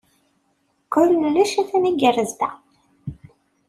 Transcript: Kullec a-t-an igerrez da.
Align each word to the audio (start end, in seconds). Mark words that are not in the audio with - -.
Kullec 0.93 1.51
a-t-an 1.61 1.89
igerrez 1.89 2.31
da. 2.39 2.49